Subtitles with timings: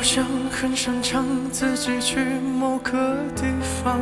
[0.00, 2.24] 好像很擅长自己去
[2.58, 4.00] 某个地方，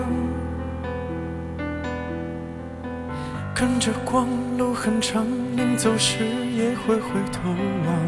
[3.52, 5.26] 跟着光，路很长，
[5.56, 6.18] 临走时
[6.56, 7.50] 也会回头
[7.84, 8.06] 望。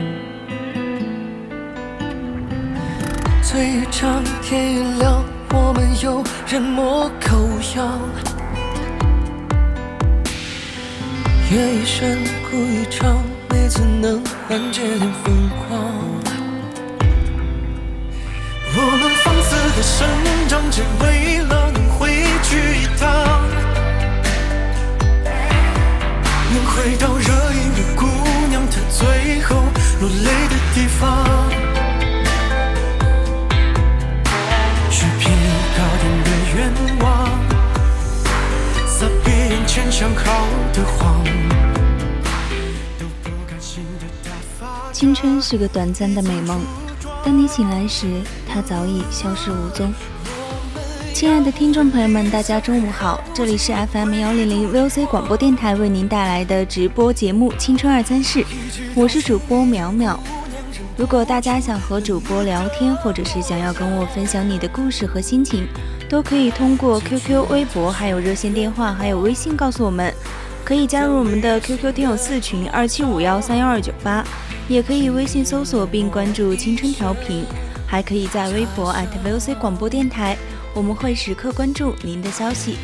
[3.42, 7.36] 醉一场，天一亮，我们又人模狗
[7.74, 7.98] 样。
[11.50, 12.18] 夜一深，
[12.48, 13.16] 哭一场，
[13.50, 16.19] 每次能缓解点疯狂。
[18.72, 20.06] 我们放肆的生
[20.48, 23.08] 长，只为了能回去一趟，
[26.52, 28.06] 能回到热映着姑
[28.48, 29.56] 娘她最后
[30.00, 31.26] 落泪的地方。
[34.88, 35.32] 许平
[35.76, 36.58] 高点的愿
[37.00, 37.28] 望，
[38.86, 41.24] 撒别人前想好的谎，
[42.98, 44.92] 都不甘心的打发。
[44.92, 46.60] 青春是个短暂的美梦，
[47.24, 49.92] 当你醒来时，它早已消失无踪。
[51.14, 58.40] 亲爱的听众朋友们，大家中午好，这里是 FM 幺零零 VOC 广播电台为您带来的直播节目《青春二三事》，
[58.94, 60.18] 我是主播淼淼。
[60.96, 65.66] 如果大家想和主播聊天，或者是想要跟我分享你的故事和心情，
[66.08, 70.12] 都可以通过 QQ、微博、还有热线电话、还有微信告诉我们。
[70.64, 74.24] 可以加入我们的 QQ 听友四群二七五幺三幺二九八，
[74.68, 77.44] 也可以微信搜索并关注“青春调频”，
[77.90, 80.38] 还可以在微博 @VOC 广播电台，
[80.72, 82.78] 我们会时刻关注您的消息。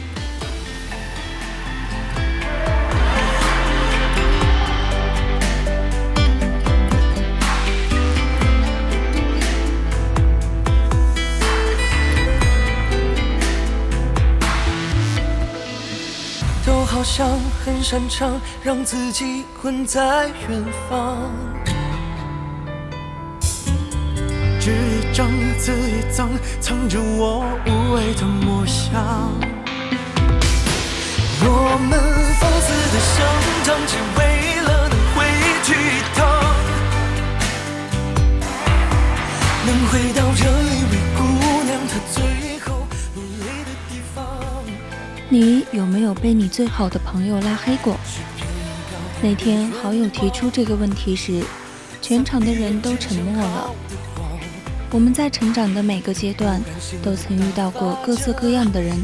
[16.66, 17.28] 都好像
[17.64, 21.30] 很擅长让自己困在远方，
[25.58, 26.28] 字一张，
[26.60, 29.32] 藏着我无畏的模样。
[31.48, 31.92] 我们
[32.38, 33.14] 放肆的生
[33.64, 34.20] 长，只为
[34.62, 35.16] 了能回
[35.64, 36.18] 去一趟，
[39.66, 41.18] 能回到这一位姑
[41.64, 42.16] 娘她最
[42.60, 44.16] 后落泪的地方。
[45.28, 47.96] 你有没有被你最好的朋友拉黑过？
[49.22, 51.42] 那天好友提出这个问题时，
[52.02, 53.70] 全场的人都沉默了。
[54.90, 56.60] 我们在成长的每个阶段，
[57.02, 58.96] 都曾遇到过各色各样的人。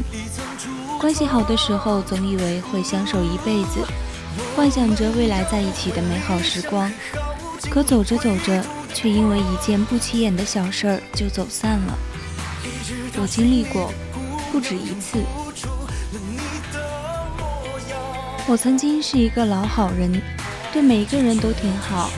[0.99, 3.85] 关系好的时候，总以为会相守一辈子，
[4.55, 6.91] 幻想着未来在一起的美好时光。
[7.69, 8.63] 可走着走着，
[8.93, 11.97] 却因为一件不起眼的小事儿就走散了。
[13.21, 13.93] 我经历过，
[14.51, 15.19] 不止一次。
[18.47, 20.21] 我曾经是一个老好人，
[20.71, 22.09] 对每一个人都挺好，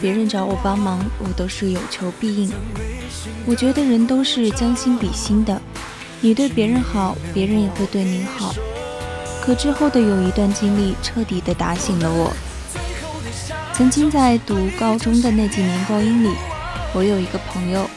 [0.00, 2.50] 别人找我帮忙，我都是有求必应。
[3.46, 5.60] 我觉得人都是将心比心的，
[6.20, 8.54] 你对别人好，别人也会对你好。
[9.42, 12.32] 可之后的有一段经历，彻底的打醒了我。
[13.72, 16.30] 曾经在读高中的那几年光阴里，
[16.92, 17.88] 我有一个朋友，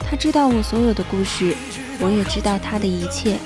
[0.00, 1.54] 他知道我所有的故事，
[2.00, 3.38] 我也知道他的一切。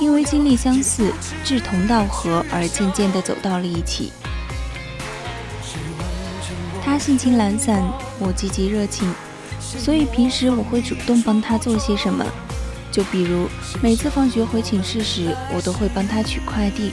[0.00, 1.12] 因为经历相似，
[1.44, 4.12] 志同道合，而渐渐地走到了一起。
[6.84, 7.82] 他性情懒散，
[8.18, 9.14] 我积极热情，
[9.76, 12.24] 所以平时我会主动帮他做些什么。
[12.90, 13.48] 就比如
[13.82, 16.92] 每次放学回寝室时，我都会帮他取快递。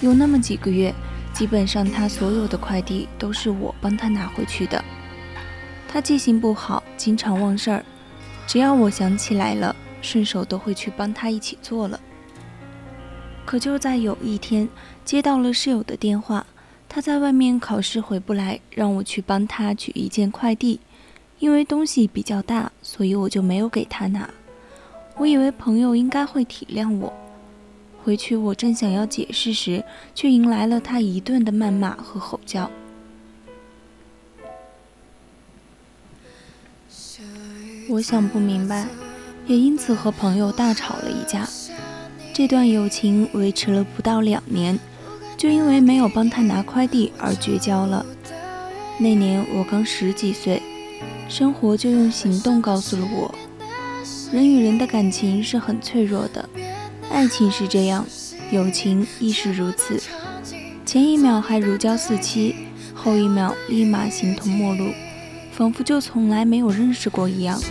[0.00, 0.92] 有那么几个月，
[1.32, 4.84] 基本上他所有的快递都是我帮他拿回去的。
[5.88, 7.84] 他记性不好，经常忘事儿，
[8.46, 12.00] 只要我想起来了，顺手都会去帮他一起做了。
[13.44, 14.68] 可就在有一天，
[15.04, 16.46] 接到了室友的电话，
[16.88, 20.80] 他在外面考试回不来，让我去帮他取一件快递。
[21.40, 24.28] 因为东西比较大，所以我就没有给他拿。
[25.16, 27.12] 我以为朋友应该会体谅我。
[28.04, 29.82] 回去我正想要解释时，
[30.14, 32.70] 却迎来了他一顿的谩骂和吼叫。
[37.88, 38.86] 我想不明白，
[39.46, 41.48] 也因此和朋友大吵了一架。
[42.32, 44.78] 这段友情维持了不到两年，
[45.36, 48.04] 就因为没有帮他拿快递而绝交了。
[48.98, 50.62] 那年我刚十几岁。
[51.30, 53.32] 生活就用行动告诉了我，
[54.32, 56.46] 人与人的感情是很脆弱的，
[57.08, 58.04] 爱情是这样，
[58.50, 60.02] 友情亦是如此。
[60.84, 62.56] 前一秒还如胶似漆，
[62.92, 64.88] 后一秒立马形同陌路，
[65.52, 67.62] 仿佛就从来没有认识过一样。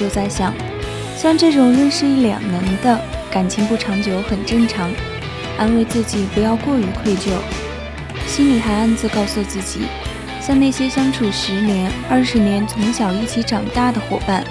[0.00, 0.54] 就在想，
[1.14, 2.98] 像这种认识一两年的
[3.30, 4.90] 感情不长久很正常，
[5.58, 7.32] 安慰自己不要过于愧疚，
[8.26, 9.80] 心里还暗自告诉自己，
[10.40, 14.42] 像那些相处十年、二十年、从小一起长大的伙伴，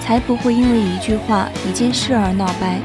[0.00, 2.80] 才不会因为一句话、一件事而闹掰。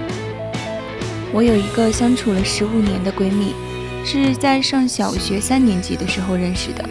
[1.31, 3.55] 我有一个相处了十五年的闺蜜，
[4.03, 6.83] 是在上小学三年级的时候认识的，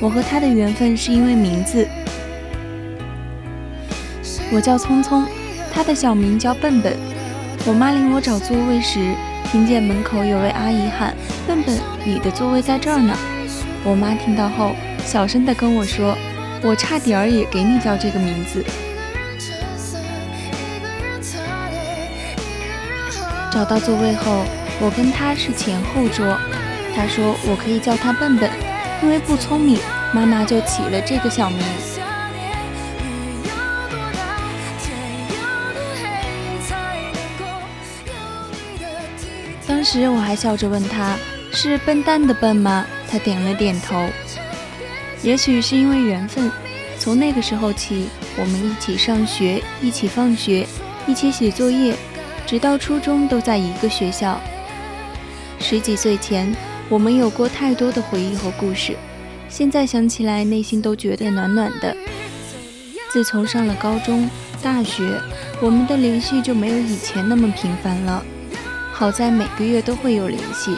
[0.00, 1.86] 我和她的缘分是因为名字。
[4.50, 5.26] 我叫聪聪，
[5.70, 6.96] 他的小名叫笨笨。
[7.66, 9.14] 我妈领我找座位时，
[9.50, 11.14] 听见门口有位阿姨喊
[11.46, 13.14] ：“笨笨，你的座位在这儿呢。”
[13.84, 14.72] 我妈听到后，
[15.04, 16.16] 小声地跟我说
[16.64, 18.64] ：“我差点儿也给你叫这个名字。”
[23.52, 24.44] 找到座位后，
[24.80, 26.38] 我跟他是前后桌。
[26.96, 28.50] 他说我可以叫他笨笨，
[29.02, 29.78] 因为不聪明，
[30.12, 31.60] 妈妈就起了这个小名。
[39.90, 41.16] 时我还笑着问他
[41.50, 44.06] ：“是笨蛋的笨吗？”他点了点头。
[45.22, 46.52] 也许是因为缘分，
[46.98, 50.66] 从那个时候起，我们一起上学，一起放学，
[51.06, 51.96] 一起写作业，
[52.46, 54.38] 直到初中都在一个学校。
[55.58, 56.54] 十几岁前，
[56.90, 58.94] 我们有过太多的回忆和故事，
[59.48, 61.96] 现在想起来，内心都觉得暖暖的。
[63.10, 64.28] 自从上了高中、
[64.62, 65.18] 大学，
[65.62, 68.22] 我们的联系就没有以前那么频繁了。
[68.98, 70.76] 好在每个月都会有联系，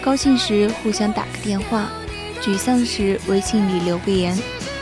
[0.00, 1.90] 高兴时互相打个电话，
[2.40, 4.34] 沮丧时微信里留个言，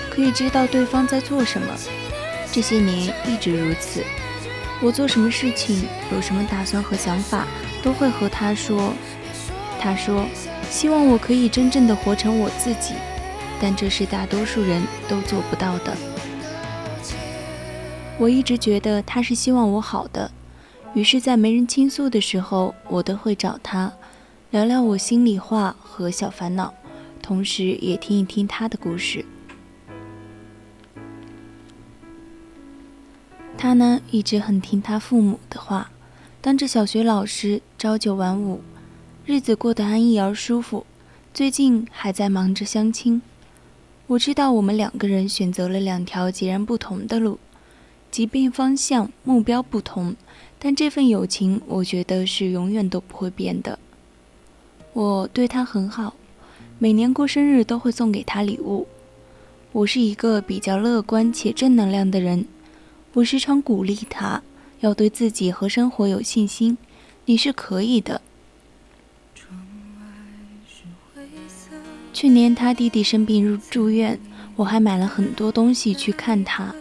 [0.08, 1.66] 可以知道对方在做什么。
[2.52, 4.04] 这些年一直如此，
[4.80, 7.48] 我做什么事情，有什么打算和想法，
[7.82, 8.92] 都会和他说。
[9.80, 10.24] 他说，
[10.70, 12.94] 希望我可以真正的活成我自己，
[13.60, 15.96] 但这是大多数人都做不到的。
[18.18, 20.30] 我一直觉得他是希望我好的。
[20.94, 23.92] 于是，在没人倾诉的时候，我都会找他
[24.50, 26.74] 聊聊我心里话和小烦恼，
[27.22, 29.24] 同时也听一听他的故事。
[33.56, 35.90] 他呢，一直很听他父母的话，
[36.42, 38.60] 当着小学老师，朝九晚五，
[39.24, 40.84] 日子过得安逸而舒服。
[41.32, 43.22] 最近还在忙着相亲。
[44.08, 47.38] 我知道我们两个人选择了两条截然不同的路，
[48.12, 50.14] 即便方向目标不同。
[50.60, 53.80] 但这份友情，我觉得是永远都不会变的。
[54.92, 56.14] 我对他很好，
[56.78, 58.86] 每年过生日都会送给他礼物。
[59.72, 62.46] 我是一个比较乐观且正能量的人，
[63.14, 64.42] 我时常鼓励他
[64.80, 66.78] 要对自己和生活有信心。
[67.24, 68.20] 你是可以的。
[72.12, 74.20] 去年他弟弟生病入住院，
[74.54, 76.74] 我还买了很多东西去看他。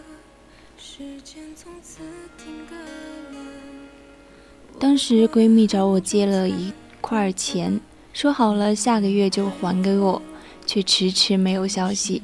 [4.82, 7.80] 当时闺蜜找我借了一块钱，
[8.12, 10.20] 说好了下个月就还给我，
[10.66, 12.20] 却迟迟没有消息。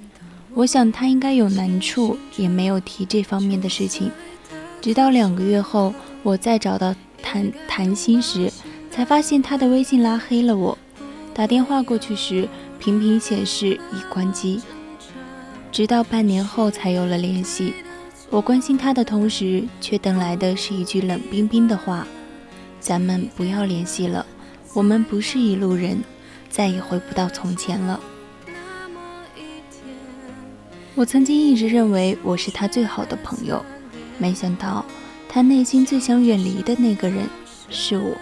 [0.55, 4.11] 我想她应该有难处，也没有提这方面的事情。
[4.81, 8.53] 直到两个月后，我再找到谈谈心时，
[8.91, 10.77] 才发现她的微信拉黑了我。
[11.33, 12.49] 打电话过去时，
[12.81, 14.61] 频频显示已关机。
[15.71, 17.75] 直到半年后才有了联系。
[18.31, 22.05] 我关心她的同时，却等来的是一句冷冰冰的话。
[22.81, 24.25] 咱们不要联系了，
[24.75, 26.03] 我们不是一路人，
[26.49, 27.99] 再也回不到从前了。
[30.95, 33.65] 我曾经一直认为我是他最好的朋友，
[34.19, 34.85] 没想到
[35.29, 37.25] 他内心最想远离的那个人
[37.71, 38.17] 是我。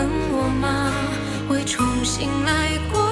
[0.00, 0.90] 等我吗？
[1.46, 3.09] 会重新来过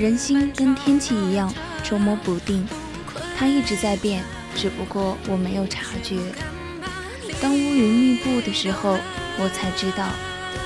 [0.00, 1.52] 人心跟天气一样，
[1.84, 2.66] 捉摸不定，
[3.36, 4.24] 它一直在变，
[4.56, 6.16] 只不过我没有察觉。
[7.38, 8.96] 当乌云密布的时候，
[9.38, 10.08] 我才知道，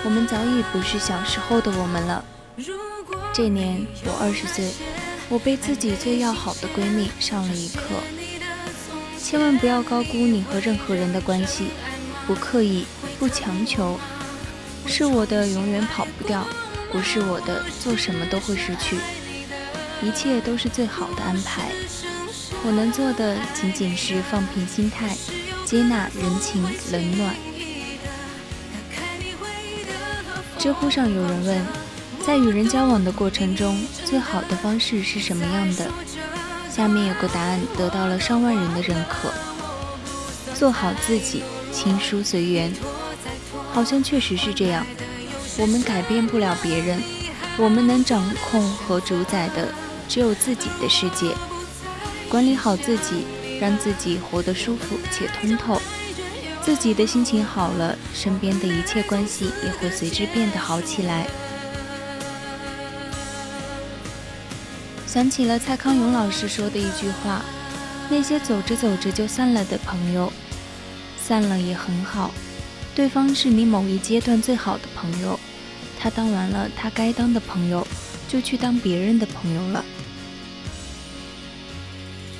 [0.05, 2.25] 我们早已不是小时候的我们了。
[3.33, 4.71] 这年我二十岁，
[5.29, 7.83] 我被自己最要好的闺蜜上了一课：
[9.19, 11.71] 千万不要高估你和任何人的关系，
[12.25, 12.87] 不刻意，
[13.19, 13.99] 不强求。
[14.87, 16.47] 是我的永远跑不掉，
[16.93, 18.97] 不是我的做什么都会失去。
[20.05, 21.71] 一切都是最好的安排。
[22.67, 25.17] 我能做的仅仅是放平心态，
[25.65, 27.35] 接纳人情冷暖。
[30.59, 31.67] 知乎上有人问，
[32.27, 35.91] 在与人交往的过程中，最好的方式是什么样的？
[36.71, 39.33] 下面有个答案得到了上万人的认可：
[40.55, 41.43] 做好自己，
[41.73, 42.73] 亲疏随缘。
[43.73, 44.87] 好像确实是这样。
[45.59, 47.03] 我们改变不了别人，
[47.59, 49.69] 我们能掌控和主宰的
[50.09, 51.35] 只有自己的世界。
[52.29, 53.25] 管理好自己，
[53.61, 55.81] 让自己活得舒服且通透。
[56.63, 61.27] 自己的心情好了，身边的一切关系也会随之变得好起来。
[65.07, 67.45] 想起了蔡康永老师说的一句话
[68.11, 70.33] ：“那些走着走着就散了的朋友，
[71.23, 72.33] 散了也很好。
[72.97, 75.39] 对方是你某一阶段最好的朋友，
[76.01, 77.87] 他当完了他该当的朋友，
[78.27, 79.85] 就去当别人的朋友了。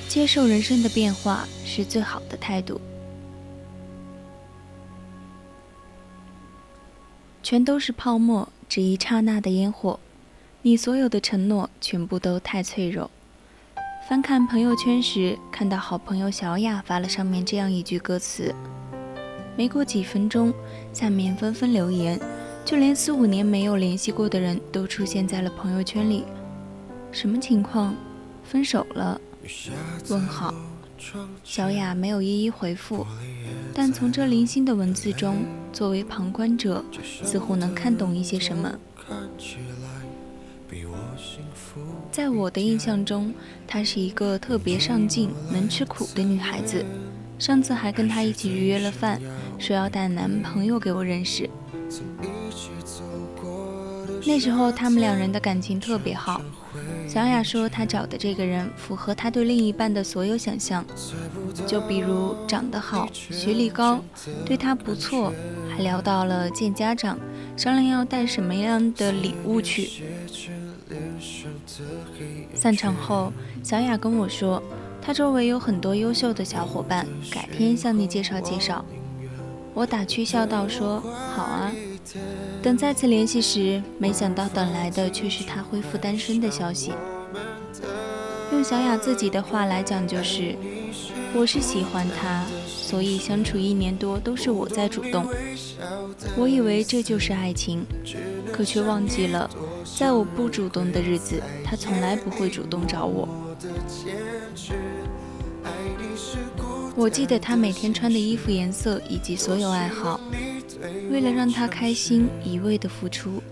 [0.07, 2.79] 接受人生的变化是最好的态度。
[7.43, 9.99] 全都是泡沫，只一刹那的烟火。
[10.61, 13.11] 你所有的承诺全部都太脆弱。
[14.09, 18.53] 翻看朋友圈时，看到好朋友小雅发了上面这样一句歌词。
[19.55, 20.53] 没过几分钟，
[20.91, 22.19] 下面纷纷留言，
[22.63, 26.23] 就连四五年没有联系过的人都出现在了朋友圈里。
[27.11, 27.95] 什么情况？
[28.43, 29.19] 分手了？
[30.09, 30.53] 问号。
[31.43, 33.05] 小雅没有一一回复，
[33.73, 36.83] 但从这零星的文字中，作为旁观者，
[37.23, 38.73] 似乎能看懂一些什么。
[42.11, 43.33] 在我的印象中，
[43.67, 46.83] 她是一个特别上进、能吃苦的女孩子。
[47.37, 49.21] 上次还跟她一起预约了饭，
[49.59, 51.49] 说要带男朋友给我认识。
[54.25, 56.41] 那时候他们两人的感情特别好。
[57.07, 60.83] 小雅说她找的这个人符合她对另一半的所有想象，
[61.65, 64.03] 就比如长得好、学历高、
[64.45, 65.31] 对她不错，
[65.69, 67.17] 还聊到了见家长，
[67.55, 69.89] 商量要带什么样的礼物去。
[72.53, 73.31] 散场后，
[73.63, 74.61] 小雅跟我说，
[75.01, 78.83] 她周围有很多优秀的小伙伴，改天向你介绍介绍。
[79.73, 80.99] 我打趣笑道：“说
[81.35, 81.71] 好啊。”
[82.61, 86.93] 等再次联系时，没想到等来的却是他恢复单身的消息。
[88.51, 90.55] 用小雅自己的话来讲，就是
[91.33, 95.27] 我是喜欢他，所以相处一年多都是我在主动。
[96.37, 97.85] 我以为这就是爱情，
[98.51, 99.49] 可却忘记了，
[99.97, 103.27] 在我不主动的日子，他从来不会主动找我。
[106.97, 110.17] 我记得他每天穿的衣服颜色以及所有爱好，
[111.11, 113.43] 为了让他开心，一味的付出。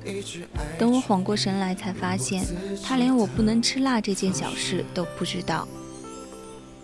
[0.79, 2.45] 等我缓过神来，才发现
[2.81, 5.67] 他连我不能吃辣这件小事都不知道。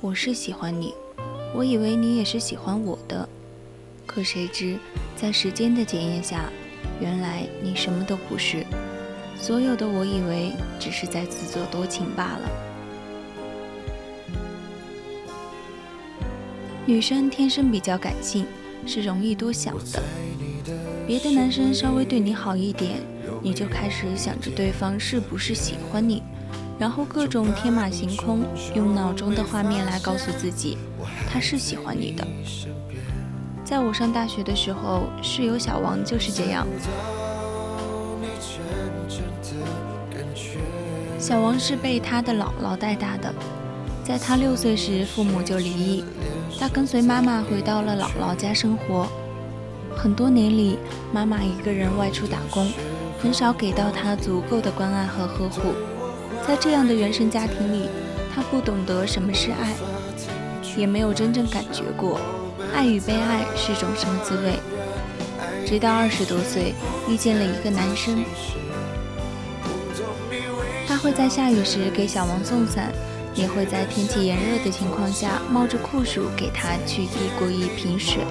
[0.01, 0.93] 我是喜欢你，
[1.55, 3.27] 我以为你也是喜欢我的，
[4.05, 4.77] 可谁知
[5.15, 6.49] 在时间的检验下，
[6.99, 8.65] 原来你什么都不是。
[9.37, 12.68] 所有的我以为只是在自作多情罢了。
[16.89, 18.47] 女生天生比较感性，
[18.83, 20.01] 是容易多想的。
[21.05, 22.93] 别的男生稍微对你好一点，
[23.43, 26.23] 你就开始想着对方是不是喜欢你，
[26.79, 28.43] 然后各种天马行空，
[28.73, 30.79] 用脑中的画面来告诉自己
[31.31, 32.27] 他是喜欢你的。
[33.63, 36.65] 在我上大学的时候，室友小王就是这样。
[41.19, 43.31] 小王是被他的姥姥带大的，
[44.03, 46.03] 在他六岁时，父母就离异。
[46.59, 49.07] 他跟随妈妈回到了姥姥家生活，
[49.95, 50.77] 很多年里，
[51.13, 52.69] 妈妈一个人外出打工，
[53.21, 55.73] 很少给到他足够的关爱和呵护。
[56.45, 57.87] 在这样的原生家庭里，
[58.35, 59.73] 他不懂得什么是爱，
[60.75, 62.19] 也没有真正感觉过
[62.73, 64.59] 爱与被爱是种什么滋味。
[65.65, 66.73] 直到二十多岁，
[67.07, 68.21] 遇见了一个男生，
[70.85, 72.91] 他会在下雨时给小王送伞。
[73.33, 78.23] 也会在天气炎热的情况下冒着酷暑给他去递过一瓶水。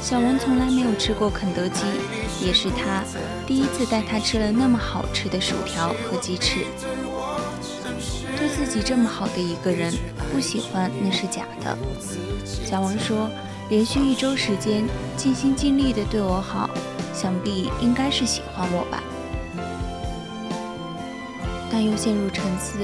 [0.00, 1.82] 小王从来没有吃过肯德基，
[2.40, 3.02] 也是他
[3.46, 6.66] 第一次带他吃了那么好吃的薯条和鸡翅。
[8.36, 9.92] 对自己这么好的一个人，
[10.30, 11.76] 不喜欢那是假的。
[12.44, 13.30] 小王说，
[13.70, 14.84] 连续一周时间
[15.16, 16.68] 尽心尽力的对我好，
[17.14, 19.02] 想必应该是喜欢我吧。
[21.70, 22.78] 但又陷入沉思。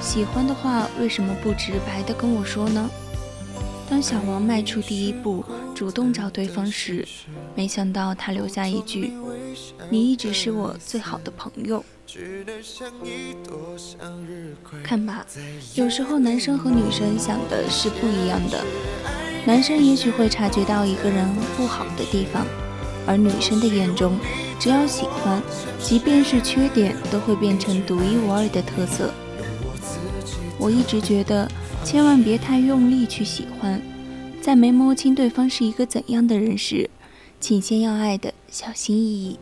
[0.00, 2.88] 喜欢的话，为什么不直白的跟我说呢？
[3.90, 7.06] 当小王迈出第一步，主动找对方时，
[7.54, 9.12] 没想到他留下一句
[9.90, 11.84] ：“你一直是我最好的朋友。”
[14.82, 15.26] 看吧，
[15.74, 18.64] 有时候男生和女生想的是不一样的。
[19.46, 22.46] 男生也许会察觉到一个人不好的地方，
[23.06, 24.18] 而女生的眼中，
[24.58, 25.42] 只要喜欢，
[25.82, 29.12] 即便是缺点，都会变成独一无二的特色。
[30.58, 31.48] 我一直觉得，
[31.84, 33.80] 千万别太用力去喜欢，
[34.40, 36.90] 在没摸清对方是一个怎样的人时，
[37.40, 39.38] 请先要爱的小心翼翼。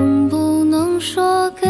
[0.00, 1.69] 能不能说给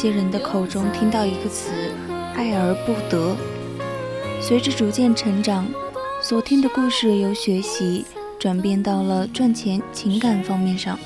[0.00, 1.70] 些人的口中听到一个词
[2.34, 3.36] “爱而不得”。
[4.40, 5.66] 随着逐渐成长，
[6.22, 8.06] 所听的故事由学习
[8.38, 10.98] 转变到了赚钱、情感方面上。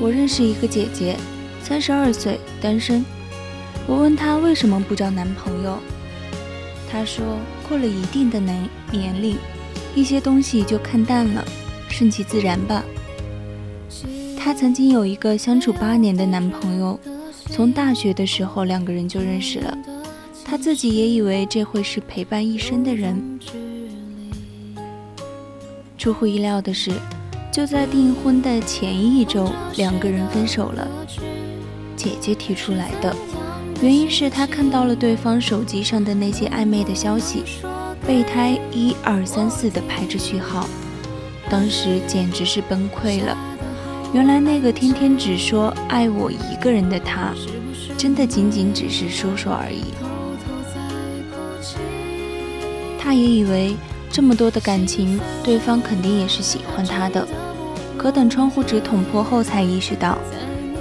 [0.00, 1.14] 我认识一个姐姐，
[1.62, 3.04] 三十二岁，单身。
[3.86, 5.76] 我问她为什么不找男朋友，
[6.90, 7.36] 她说
[7.68, 9.36] 过了一定的年年龄，
[9.94, 11.44] 一些东西就看淡了，
[11.90, 12.82] 顺其自然吧。
[14.38, 16.98] 她曾经有一个相处八年的男朋友，
[17.54, 19.76] 从大学的时候两个人就认识了，
[20.42, 23.38] 她自己也以为这会是陪伴一生的人。
[25.98, 26.90] 出乎意料的是。
[27.52, 30.88] 就在订婚的前一周，两个人分手了。
[31.94, 33.14] 姐姐提出来的
[33.82, 37.42] 原因是她看到了对方手机上的那些暧昧的消息，
[38.06, 40.66] 备胎一二三四的排着序号，
[41.50, 43.36] 当时简直是崩溃了。
[44.12, 47.32] 原来那个天天只说爱我一个人的他，
[47.96, 49.84] 真的仅仅只是说说而已。
[52.98, 53.76] 他也以为。
[54.14, 57.26] 这么多的感情，对方肯定也是喜欢他的。
[57.96, 60.18] 可等窗户纸捅破后，才意识到，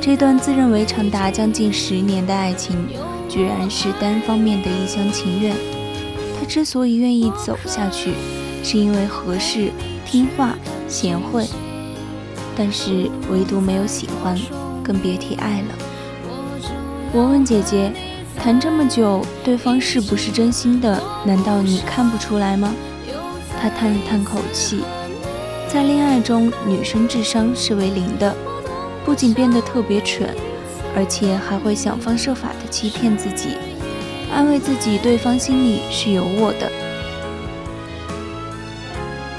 [0.02, 2.76] 这段自认为长达将近十年的爱情，
[3.30, 5.56] 居然是单方面的一厢情愿。
[6.38, 8.12] 他之所以愿意走下去，
[8.66, 9.72] 是因为合适、
[10.06, 10.58] 听话、
[10.90, 11.48] 贤惠，
[12.64, 14.40] 但是唯独没有喜欢，
[14.84, 15.74] 更别提爱了。
[17.12, 17.92] 我问姐姐，
[18.38, 21.02] 谈这么久，对方是不是真心的？
[21.26, 22.72] 难道你看不出来吗？
[23.60, 24.84] 她叹了叹口气，
[25.68, 28.32] 在恋爱中，女生智商是为零的，
[29.04, 30.30] 不仅变得特别蠢，
[30.96, 33.58] 而且还会想方设法的欺骗自己，
[34.32, 36.72] 安慰自己对方心里是有我的。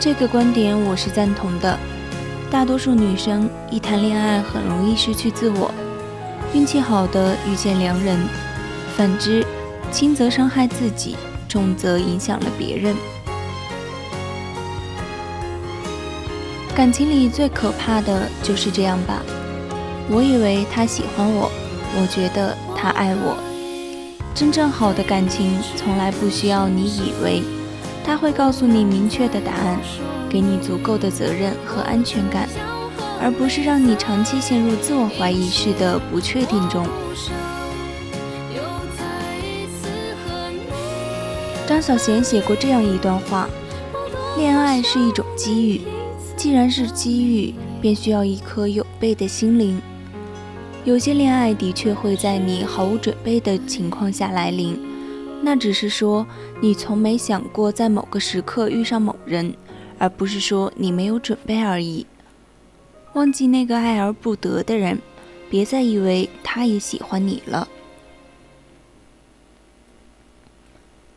[0.00, 1.78] 这个观点我是赞同的。
[2.52, 5.72] 大多数女生一谈恋爱很容易失去自我，
[6.52, 8.28] 运气好的遇见良人，
[8.94, 9.42] 反之，
[9.90, 11.16] 轻则伤害自己，
[11.48, 12.94] 重则影响了别人。
[16.74, 19.22] 感情里最可怕的就是这样吧。
[20.10, 21.50] 我以为他喜欢我，
[21.98, 23.34] 我觉得他爱我。
[24.34, 27.42] 真正好的感情从来不需要你以为，
[28.04, 29.78] 他会告诉你明确的答案，
[30.28, 32.48] 给你足够的责任和安全感，
[33.20, 36.86] 而不是让你长期陷入自我怀疑式的不确定中。
[41.66, 43.48] 张小娴写过这样一段话：
[44.36, 45.80] 恋爱是一种机遇。
[46.36, 49.80] 既然是机遇，便需要一颗有备的心灵。
[50.84, 54.76] 有些恋爱的确会在你毫无准备的情况下来临，
[55.42, 56.26] 那只是说
[56.60, 59.54] 你从没想过在某个时刻遇上某人，
[59.98, 62.06] 而不是说你没有准备而已。
[63.14, 65.00] 忘记那个爱而不得的人，
[65.50, 67.68] 别再以为他也喜欢你了。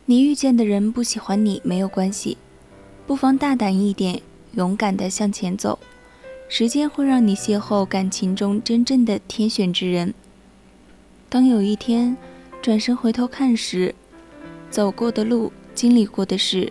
[0.06, 2.36] 你遇见的人不喜欢你没有关系，
[3.06, 4.20] 不妨大胆一点。
[4.52, 5.78] 勇敢地向前走，
[6.48, 10.14] 时间会让你邂逅感情中真正的天选之人。
[11.28, 12.16] 当有一天
[12.62, 13.94] 转身回头看时，
[14.76, 16.70] 走过的路、经历过的事，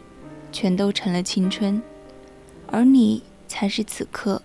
[0.52, 1.82] 全都成了青春，
[2.68, 4.44] 而你才是此刻。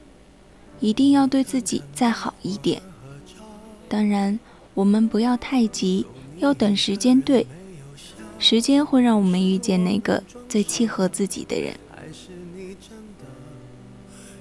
[0.78, 2.80] 一定要对自己再好一点。
[3.86, 4.40] 当然，
[4.72, 6.06] 我们不要太急，
[6.38, 7.46] 要等时间对，
[8.38, 11.74] 时间会让我们遇见那个最契合自己的人。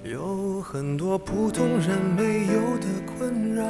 [0.02, 2.86] 有很多普通人没有的
[3.18, 3.64] 困扰，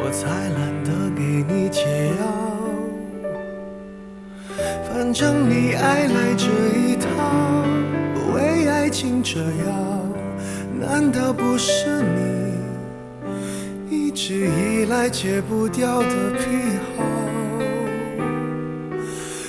[0.00, 1.82] 我才懒得给你解
[2.18, 2.22] 药。
[4.88, 6.46] 反正你爱来这
[6.78, 7.06] 一套，
[8.32, 10.06] 为爱情折腰，
[10.78, 12.54] 难道不是你
[13.90, 17.02] 一直以来戒不掉的癖好？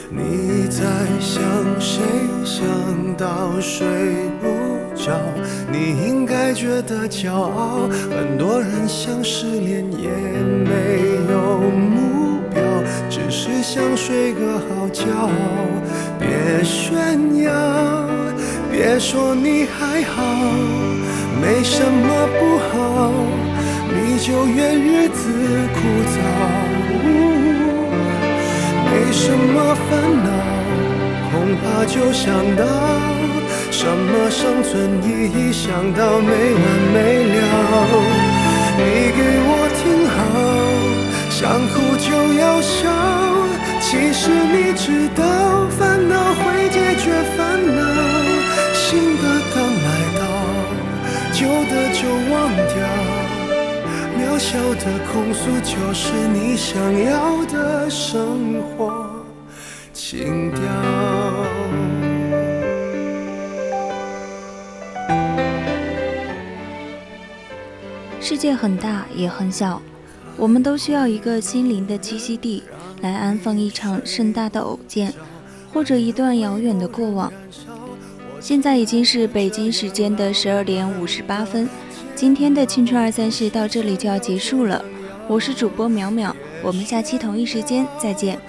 [0.09, 0.83] 你在
[1.19, 1.41] 想
[1.79, 2.01] 谁？
[2.43, 2.65] 想
[3.15, 3.85] 到睡
[4.41, 4.47] 不
[5.71, 7.87] 你应该觉得骄傲。
[8.09, 10.09] 很多人想失恋也
[10.65, 10.71] 没
[11.31, 12.61] 有目标，
[13.09, 15.03] 只是想睡个好觉。
[16.19, 17.51] 别炫耀，
[18.71, 20.21] 别说你还好，
[21.41, 23.11] 没什么不好，
[23.93, 25.31] 你就怨日子
[25.73, 25.79] 枯
[26.11, 26.17] 燥。
[28.91, 29.89] 没什么烦
[30.25, 30.29] 恼，
[31.31, 32.63] 恐怕就想到
[33.71, 37.35] 什么生存意义，想到没完没了。
[38.77, 38.81] 你
[39.17, 39.81] 给我听
[40.15, 40.17] 好，
[41.29, 42.77] 想哭就要笑。
[43.81, 45.21] 其实你知道，
[45.77, 47.37] 烦恼会解决烦
[47.75, 47.81] 恼。
[48.73, 49.87] 新的刚来
[50.19, 50.21] 到，
[51.31, 51.37] 旧
[51.69, 51.99] 的就
[52.31, 52.35] 忘
[52.67, 52.75] 掉。
[54.17, 59.09] 渺小的控诉，就是你想要的生活
[59.93, 60.59] 情调。
[68.39, 69.81] 界很大，也很小，
[70.37, 72.63] 我们都需要一个心灵的栖息地，
[73.01, 75.13] 来安放一场盛大的偶见，
[75.73, 77.31] 或者一段遥远的过往。
[78.39, 81.67] 现在已经是北京时间的十二点五十八分，
[82.15, 84.81] 今天的青春二三事到这里就要结束了。
[85.27, 88.39] 我是主播淼淼，我们下期同一时间再见。